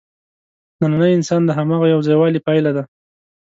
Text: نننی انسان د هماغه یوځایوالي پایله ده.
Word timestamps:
نننی 0.79 1.11
انسان 1.17 1.41
د 1.45 1.49
هماغه 1.57 1.87
یوځایوالي 1.93 2.39
پایله 2.47 2.71
ده. 2.77 2.83